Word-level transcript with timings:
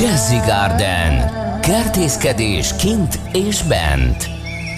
Jazzy 0.00 0.36
Garden. 0.36 1.30
Kertészkedés 1.60 2.76
kint 2.76 3.18
és 3.32 3.62
bent. 3.62 4.28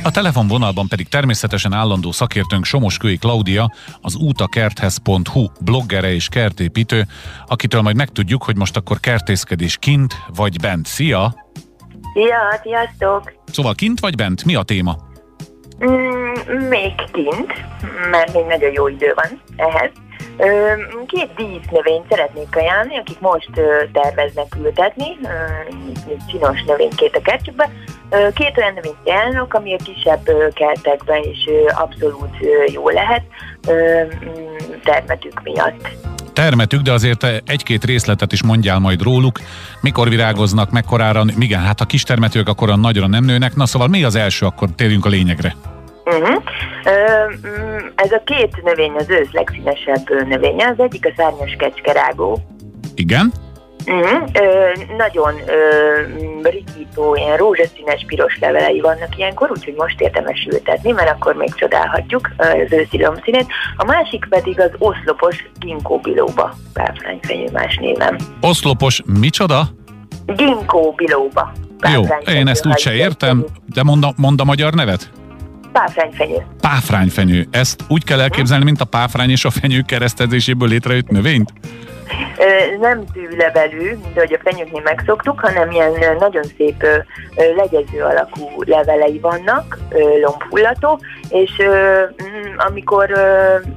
A 0.02 0.10
telefonvonalban 0.10 0.86
pedig 0.88 1.08
természetesen 1.08 1.72
állandó 1.72 2.12
szakértőnk 2.12 2.64
Somoskői 2.64 3.16
Klaudia, 3.16 3.72
az 4.00 4.16
útakerthez.hu 4.16 5.46
bloggere 5.60 6.12
és 6.12 6.28
kertépítő, 6.28 7.06
akitől 7.46 7.80
majd 7.80 7.96
megtudjuk, 7.96 8.42
hogy 8.42 8.56
most 8.56 8.76
akkor 8.76 9.00
kertészkedés 9.00 9.76
kint 9.76 10.14
vagy 10.34 10.60
bent. 10.60 10.86
Szia! 10.86 11.34
Szia, 12.14 12.60
sziasztok! 12.62 13.32
Szóval 13.52 13.74
kint 13.74 14.00
vagy 14.00 14.14
bent? 14.14 14.44
Mi 14.44 14.54
a 14.54 14.62
téma? 14.62 14.96
Mm, 15.84 16.68
még 16.68 16.94
kint, 17.12 17.52
mert 18.10 18.34
még 18.34 18.44
nagyon 18.44 18.72
jó 18.72 18.88
idő 18.88 19.12
van 19.14 19.40
ehhez. 19.56 19.90
Két 21.06 21.34
dísznövényt 21.36 22.08
szeretnék 22.08 22.56
ajánlani, 22.56 22.98
akik 22.98 23.20
most 23.20 23.50
terveznek 23.92 24.56
ültetni, 24.62 25.18
csinos 26.30 26.62
növénykét 26.66 27.16
a 27.16 27.20
kertjükbe. 27.20 27.70
Két 28.34 28.56
olyan 28.56 28.72
növényt 28.74 28.96
ajánlok, 29.04 29.54
ami 29.54 29.74
a 29.74 29.78
kisebb 29.84 30.30
kertekben 30.52 31.22
is 31.22 31.44
abszolút 31.74 32.36
jó 32.72 32.88
lehet 32.88 33.22
termetük 34.84 35.42
miatt 35.42 35.88
termetük, 36.32 36.80
de 36.80 36.92
azért 36.92 37.24
egy-két 37.46 37.84
részletet 37.84 38.32
is 38.32 38.42
mondjál 38.42 38.78
majd 38.78 39.02
róluk. 39.02 39.40
Mikor 39.80 40.08
virágoznak, 40.08 40.70
mekkorára, 40.70 41.24
igen, 41.38 41.60
hát 41.60 41.80
a 41.80 41.84
kis 41.84 42.02
termetők 42.02 42.48
akkor 42.48 42.78
nagyra 42.78 43.06
nem 43.06 43.24
nőnek. 43.24 43.54
Na 43.54 43.66
szóval 43.66 43.88
mi 43.88 44.04
az 44.04 44.14
első, 44.14 44.46
akkor 44.46 44.68
térjünk 44.76 45.06
a 45.06 45.08
lényegre. 45.08 45.54
Uh-huh. 46.04 46.42
Ez 47.94 48.12
a 48.12 48.22
két 48.24 48.62
növény 48.62 48.92
az 48.92 49.10
ősz 49.10 49.32
legszínesebb 49.32 50.26
növénye. 50.28 50.66
Az 50.66 50.78
egyik 50.78 51.06
a 51.06 51.12
szárnyas 51.16 51.56
kecskerágó. 51.58 52.38
Igen. 52.94 53.32
Uh-huh. 53.86 54.28
Ö, 54.32 54.70
nagyon 54.96 55.34
ö, 55.46 55.58
rikító, 56.42 57.14
ilyen 57.14 57.36
rózsaszínes 57.36 58.04
piros 58.06 58.38
levelei 58.38 58.80
vannak 58.80 59.16
ilyenkor, 59.16 59.50
úgyhogy 59.50 59.74
most 59.76 60.00
érdemes 60.00 60.48
ültetni, 60.52 60.92
mert 60.92 61.10
akkor 61.10 61.34
még 61.34 61.54
csodálhatjuk 61.54 62.30
az 62.36 62.72
őszi 62.72 63.02
lombszínét. 63.02 63.46
A 63.76 63.84
másik 63.84 64.26
pedig 64.28 64.60
az 64.60 64.70
oszlopos 64.78 65.50
ginkó 65.58 65.98
bilóba, 65.98 66.54
párfrányfenyő 66.72 67.48
más 67.52 67.76
névem. 67.76 68.16
Oszlopos 68.40 69.02
micsoda? 69.20 69.68
Ginkó 70.26 70.92
bilóba. 70.96 71.52
Jó, 71.94 72.02
én 72.34 72.48
ezt 72.48 72.66
úgyse 72.66 72.94
értem, 72.94 73.44
de 73.66 73.82
mond 73.82 74.04
a, 74.04 74.12
mond 74.16 74.40
a 74.40 74.44
magyar 74.44 74.74
nevet? 74.74 75.10
Páfrányfenyő. 75.72 76.46
Páfrányfenyő. 76.60 77.46
Ezt 77.50 77.82
úgy 77.88 78.04
kell 78.04 78.20
elképzelni, 78.20 78.64
mint 78.64 78.80
a 78.80 78.84
páfrány 78.84 79.30
és 79.30 79.44
a 79.44 79.50
fenyő 79.50 79.80
keresztezéséből 79.86 80.68
létrejött 80.68 81.08
növényt? 81.08 81.52
nem 82.80 83.04
tűlevelű, 83.12 83.88
mint 83.88 84.16
ahogy 84.16 84.32
a 84.32 84.50
fenyőknél 84.50 84.82
megszoktuk, 84.82 85.40
hanem 85.40 85.70
ilyen 85.70 85.92
nagyon 86.18 86.42
szép 86.56 86.86
legyező 87.56 88.02
alakú 88.02 88.62
levelei 88.64 89.18
vannak, 89.18 89.78
lombhullató, 90.22 91.00
és 91.28 91.50
mm, 92.22 92.56
amikor 92.56 93.06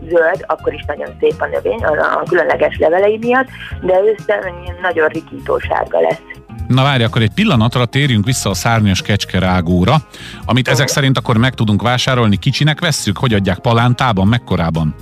zöld, 0.07 0.45
akkor 0.47 0.73
is 0.73 0.83
nagyon 0.87 1.09
szép 1.19 1.35
a 1.37 1.45
növény, 1.45 1.83
a 1.83 2.23
különleges 2.29 2.77
levelei 2.77 3.17
miatt, 3.17 3.47
de 3.81 3.99
ősszel 3.99 4.53
nagyon 4.81 5.07
rikító 5.07 5.59
sárga 5.59 5.99
lesz. 5.99 6.21
Na 6.67 6.83
várj, 6.83 7.03
akkor 7.03 7.21
egy 7.21 7.31
pillanatra 7.31 7.85
térjünk 7.85 8.25
vissza 8.25 8.49
a 8.49 8.53
szárnyas 8.53 9.01
kecske 9.01 9.39
rágóra, 9.39 10.07
amit 10.45 10.67
ezek 10.67 10.87
szerint 10.87 11.17
akkor 11.17 11.37
meg 11.37 11.53
tudunk 11.53 11.81
vásárolni. 11.81 12.37
Kicsinek 12.37 12.79
vesszük? 12.79 13.17
Hogy 13.17 13.33
adják 13.33 13.59
palántában, 13.59 14.27
mekkorában? 14.27 14.95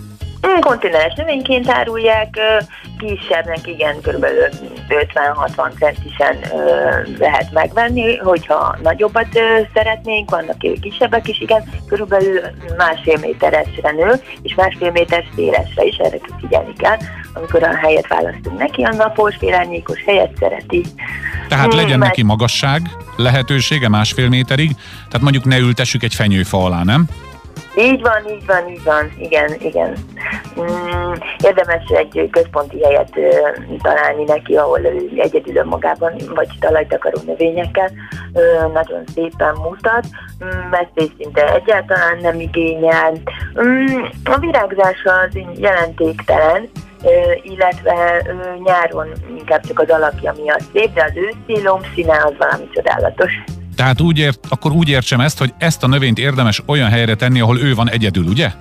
Mm, 0.47 0.59
kontinens 0.59 1.13
növényként 1.15 1.69
árulják, 1.69 2.39
kisebbnek 2.97 3.67
igen, 3.67 3.95
kb. 4.01 4.25
50-60 4.89 5.71
centisen 5.79 6.37
lehet 7.19 7.51
megvenni, 7.51 8.17
hogyha 8.17 8.77
nagyobbat 8.83 9.27
szeretnénk, 9.73 10.29
vannak 10.29 10.57
kisebbek 10.81 11.27
is, 11.27 11.39
igen, 11.41 11.63
körülbelül 11.87 12.39
másfél 12.77 13.17
méteresre 13.21 13.91
nő, 13.91 14.21
és 14.41 14.55
másfél 14.55 14.91
méter 14.91 15.23
szélesre 15.35 15.83
is, 15.83 15.95
erre 15.97 16.17
figyelni 16.39 16.73
kell, 16.73 16.97
amikor 17.33 17.63
a 17.63 17.75
helyet 17.75 18.07
választunk 18.07 18.57
neki, 18.57 18.83
a 18.83 18.93
napos, 18.93 19.35
félárnyékos 19.35 20.03
helyet 20.05 20.31
szereti. 20.39 20.85
Tehát 21.47 21.73
legyen 21.73 21.97
mm, 21.97 22.01
neki 22.01 22.23
magasság, 22.23 22.81
lehetősége 23.15 23.89
másfél 23.89 24.29
méterig, 24.29 24.71
tehát 25.07 25.21
mondjuk 25.21 25.45
ne 25.45 25.57
ültessük 25.57 26.03
egy 26.03 26.15
fenyőfa 26.15 26.63
alá, 26.63 26.83
nem? 26.83 27.05
Így 27.77 28.01
van, 28.01 28.29
így 28.29 28.45
van, 28.45 28.69
így 28.69 28.83
van, 28.83 29.11
igen, 29.17 29.53
igen. 29.59 29.95
Mm, 30.59 31.13
érdemes 31.43 31.83
egy 31.87 32.29
központi 32.31 32.83
helyet 32.83 33.19
találni 33.81 34.23
neki, 34.23 34.55
ahol 34.55 34.79
egyedül 35.15 35.55
önmagában, 35.55 36.13
vagy 36.35 36.47
talajtakaró 36.59 37.21
növényekkel 37.25 37.91
nagyon 38.73 39.03
szépen 39.13 39.55
mutat, 39.55 40.05
messzés 40.69 41.11
mm, 41.13 41.17
szinte 41.17 41.53
egyáltalán 41.53 42.17
nem 42.21 42.39
igényel. 42.39 43.11
Mm, 43.61 44.03
a 44.23 44.37
virágzása 44.37 45.13
az 45.13 45.39
jelentéktelen, 45.55 46.69
illetve 47.43 48.23
nyáron 48.63 49.07
inkább 49.37 49.65
csak 49.65 49.79
az 49.79 49.89
alakja 49.89 50.33
miatt 50.41 50.63
szép, 50.73 50.93
de 50.93 51.03
az 51.03 51.13
őszi 51.15 51.63
lombszíne 51.63 52.23
az 52.25 52.33
valami 52.37 52.69
csodálatos. 52.73 53.31
Tehát 53.81 54.01
úgy 54.01 54.17
ért, 54.17 54.39
akkor 54.49 54.71
úgy 54.71 54.89
értsem 54.89 55.19
ezt, 55.19 55.39
hogy 55.39 55.53
ezt 55.57 55.83
a 55.83 55.87
növényt 55.87 56.19
érdemes 56.19 56.61
olyan 56.65 56.89
helyre 56.89 57.15
tenni, 57.15 57.39
ahol 57.39 57.59
ő 57.59 57.75
van 57.75 57.89
egyedül, 57.89 58.25
ugye? 58.25 58.51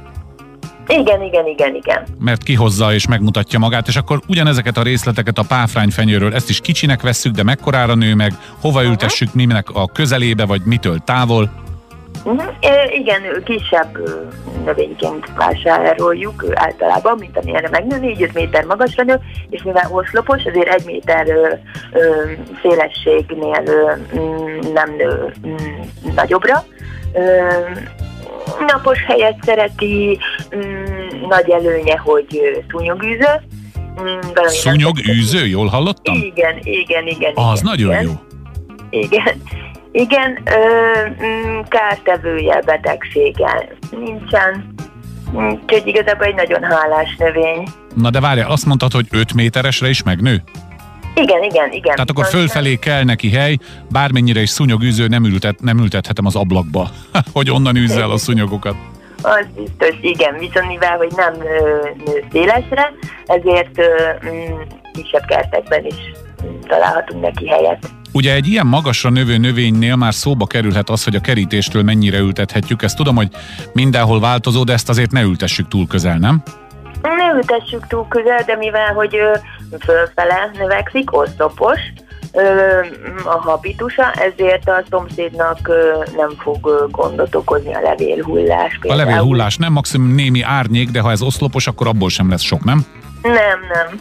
Igen, 0.87 1.23
igen, 1.23 1.47
igen, 1.47 1.75
igen. 1.75 2.07
Mert 2.19 2.43
kihozza 2.43 2.95
és 2.95 3.07
megmutatja 3.07 3.59
magát, 3.59 3.89
és 3.89 3.97
akkor 3.97 4.21
ugyanezeket 4.29 4.77
a 4.77 4.83
részleteket 4.83 5.39
a 5.39 5.43
páfrányfenyőről, 5.43 6.35
ezt 6.35 6.51
is 6.51 6.61
kicsinek 6.61 7.03
vesszük, 7.03 7.35
de 7.35 7.43
mekkorára 7.43 7.95
nő 7.95 8.15
meg, 8.15 8.33
hova 8.61 8.85
ültessük, 8.85 9.35
minek 9.35 9.71
a 9.71 9.87
közelébe, 9.87 10.45
vagy 10.45 10.61
mitől 10.65 10.99
távol? 10.99 11.51
Uh-huh. 12.25 12.55
E, 12.61 12.91
igen, 12.93 13.23
kisebb 13.45 13.99
növényként 14.65 15.27
vásároljuk 15.37 16.45
általában, 16.55 17.17
mint 17.19 17.37
amilyenre 17.37 17.69
megnő, 17.69 18.15
4-5 18.15 18.33
méter 18.33 18.65
magasra 18.65 19.03
nő, 19.03 19.21
és 19.51 19.63
mivel 19.63 19.89
oszlopos, 19.93 20.45
azért 20.45 20.69
egy 20.69 20.85
méter 20.85 21.29
ö, 21.29 21.49
ö, 21.93 22.31
szélességnél 22.63 23.63
ö, 23.65 23.93
nem 24.73 24.95
nő 24.97 25.33
ö, 25.45 25.55
nagyobbra. 26.15 26.65
Ö, 27.13 27.49
napos 28.67 29.05
helyet 29.07 29.39
szereti, 29.45 30.19
ö, 30.49 30.59
nagy 31.29 31.51
előnye, 31.51 31.97
hogy 31.97 32.41
szúnyogűző. 32.71 33.41
Szúnyogűző, 34.47 35.47
jól 35.47 35.67
hallottam? 35.67 36.15
Igen, 36.15 36.59
igen, 36.63 37.07
igen. 37.07 37.33
Az 37.35 37.61
igen, 37.61 37.71
nagyon 37.71 37.91
igen. 37.91 38.03
jó. 38.03 38.13
Igen. 38.91 39.43
Igen, 39.93 40.39
ö, 40.45 41.25
mm, 41.25 41.61
kártevője, 41.69 42.61
betegsége 42.65 43.69
nincsen. 43.91 44.75
Úgyhogy 45.33 45.87
igazából 45.87 46.27
egy 46.27 46.35
nagyon 46.35 46.63
hálás 46.63 47.17
növény. 47.19 47.69
Na 47.95 48.11
de 48.11 48.21
várja, 48.21 48.49
azt 48.49 48.67
mondtad, 48.67 48.93
hogy 48.93 49.07
5 49.11 49.35
méteresre 49.35 49.89
is 49.89 50.03
megnő? 50.03 50.43
Igen, 51.15 51.43
igen, 51.43 51.73
igen. 51.73 51.95
Tehát 51.95 52.11
akkor 52.11 52.27
fölfelé 52.27 52.77
kell 52.77 53.05
neki 53.05 53.31
hely, 53.31 53.57
bármennyire 53.91 54.41
is 54.41 54.51
szúnyogűző, 54.51 55.07
nem, 55.07 55.25
ültet, 55.25 55.61
nem 55.61 55.79
ültethetem 55.79 56.27
az 56.27 56.37
ablakba, 56.37 56.89
hogy 57.33 57.51
onnan 57.51 57.77
űzze 57.77 58.01
el 58.01 58.11
a 58.11 58.17
szúnyogokat. 58.17 58.75
Az 59.23 59.47
biztos, 59.55 59.97
igen, 60.01 60.39
viszont 60.39 60.67
mivel, 60.67 60.97
hogy 60.97 61.13
nem 61.17 61.35
nő 62.05 62.25
szélesre, 62.33 62.93
ezért 63.27 63.81
mm, 64.25 64.61
kisebb 64.93 65.25
kertekben 65.27 65.85
is 65.85 65.95
találhatunk 66.69 67.23
neki 67.23 67.49
helyet. 67.49 67.87
Ugye 68.13 68.35
egy 68.35 68.47
ilyen 68.47 68.67
magasra 68.67 69.11
növő 69.11 69.37
növénynél 69.37 69.97
már 69.97 70.15
szóba 70.15 70.47
kerülhet 70.47 70.91
az, 70.91 71.05
hogy 71.05 71.15
a 71.15 71.21
kerítéstől 71.21 71.83
mennyire 71.83 72.19
ültethetjük. 72.19 72.83
Ezt 72.83 72.97
tudom, 72.97 73.17
hogy 73.17 73.29
mindenhol 73.73 74.21
változó, 74.21 74.65
de 74.65 74.73
ezt 74.73 74.89
azért 74.89 75.11
ne 75.11 75.23
ültessük 75.23 75.69
túl 75.69 75.87
közel, 75.87 76.19
nem? 76.19 76.43
Ne 77.03 77.35
ültessük 77.35 77.87
túl 77.87 78.07
közel, 78.09 78.43
de 78.47 78.57
mivel, 78.57 78.93
hogy 78.93 79.17
fölfele 79.85 80.51
növekszik, 80.59 81.17
oszlopos, 81.17 81.79
a 83.25 83.39
habitusa, 83.41 84.13
ezért 84.13 84.69
a 84.69 84.83
szomszédnak 84.91 85.69
nem 86.17 86.31
fog 86.39 86.89
gondot 86.91 87.35
okozni 87.35 87.75
a 87.75 87.81
levélhullás. 87.81 88.79
Például. 88.81 89.01
A 89.01 89.05
levélhullás 89.05 89.57
nem, 89.57 89.73
maximum 89.73 90.15
némi 90.15 90.43
árnyék, 90.43 90.91
de 90.91 91.01
ha 91.01 91.11
ez 91.11 91.23
oszlopos, 91.23 91.67
akkor 91.67 91.87
abból 91.87 92.09
sem 92.09 92.31
lesz 92.31 92.43
sok, 92.43 92.65
nem? 92.65 92.85
Nem, 93.23 93.59
nem. 93.73 93.99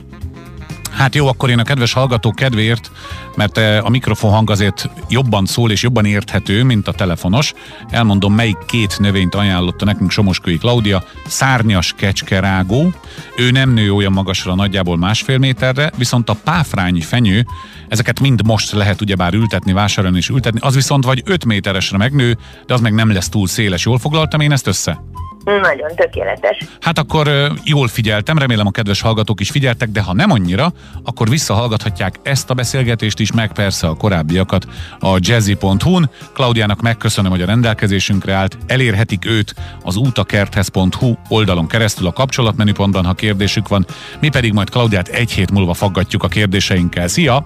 Hát 0.99 1.15
jó, 1.15 1.27
akkor 1.27 1.49
én 1.49 1.59
a 1.59 1.63
kedves 1.63 1.93
hallgatók 1.93 2.35
kedvéért, 2.35 2.91
mert 3.35 3.57
eh, 3.57 3.85
a 3.85 3.89
mikrofon 3.89 4.31
hang 4.31 4.49
azért 4.49 4.89
jobban 5.09 5.45
szól 5.45 5.71
és 5.71 5.83
jobban 5.83 6.05
érthető, 6.05 6.63
mint 6.63 6.87
a 6.87 6.91
telefonos. 6.91 7.53
Elmondom, 7.89 8.33
melyik 8.33 8.57
két 8.67 8.99
növényt 8.99 9.35
ajánlotta 9.35 9.85
nekünk 9.85 10.11
Somoskői 10.11 10.57
Klaudia. 10.57 11.03
Szárnyas 11.27 11.93
kecskerágó, 11.97 12.93
ő 13.37 13.51
nem 13.51 13.69
nő 13.69 13.93
olyan 13.93 14.11
magasra, 14.11 14.55
nagyjából 14.55 14.97
másfél 14.97 15.37
méterre, 15.37 15.91
viszont 15.97 16.29
a 16.29 16.37
páfrányi 16.43 17.01
fenyő, 17.01 17.45
ezeket 17.87 18.19
mind 18.19 18.45
most 18.45 18.71
lehet 18.71 19.01
ugyebár 19.01 19.33
ültetni, 19.33 19.73
vásárolni 19.73 20.17
és 20.17 20.29
ültetni, 20.29 20.59
az 20.63 20.75
viszont 20.75 21.05
vagy 21.05 21.21
5 21.25 21.45
méteresre 21.45 21.97
megnő, 21.97 22.37
de 22.65 22.73
az 22.73 22.81
meg 22.81 22.93
nem 22.93 23.11
lesz 23.11 23.29
túl 23.29 23.47
széles. 23.47 23.85
Jól 23.85 23.99
foglaltam 23.99 24.39
én 24.39 24.51
ezt 24.51 24.67
össze? 24.67 25.01
Nagyon 25.43 25.95
tökéletes. 25.95 26.57
Hát 26.81 26.97
akkor 26.97 27.51
jól 27.63 27.87
figyeltem, 27.87 28.37
remélem 28.37 28.67
a 28.67 28.71
kedves 28.71 29.01
hallgatók 29.01 29.39
is 29.39 29.49
figyeltek, 29.49 29.89
de 29.89 30.01
ha 30.01 30.13
nem 30.13 30.31
annyira, 30.31 30.71
akkor 31.03 31.29
visszahallgathatják 31.29 32.15
ezt 32.23 32.49
a 32.49 32.53
beszélgetést 32.53 33.19
is, 33.19 33.31
meg 33.31 33.51
persze 33.51 33.87
a 33.87 33.95
korábbiakat 33.95 34.65
a 34.99 35.17
jazzy.hu-n. 35.19 36.09
Klaudiának 36.33 36.81
megköszönöm, 36.81 37.31
hogy 37.31 37.41
a 37.41 37.45
rendelkezésünkre 37.45 38.33
állt, 38.33 38.57
elérhetik 38.67 39.25
őt 39.25 39.55
az 39.83 39.95
útakerthez.hu 39.95 41.13
oldalon 41.29 41.67
keresztül 41.67 42.07
a 42.07 42.13
kapcsolatmenüpontban, 42.13 43.05
ha 43.05 43.13
kérdésük 43.13 43.67
van. 43.67 43.85
Mi 44.19 44.29
pedig 44.29 44.53
majd 44.53 44.69
Klaudiát 44.69 45.07
egy 45.07 45.31
hét 45.31 45.51
múlva 45.51 45.73
faggatjuk 45.73 46.23
a 46.23 46.27
kérdéseinkkel. 46.27 47.07
Szia! 47.07 47.45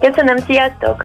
Köszönöm, 0.00 0.36
sziasztok! 0.36 0.96